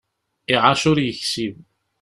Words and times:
Iɛac 0.53 0.81
ur 0.91 0.97
yeksib. 1.01 1.53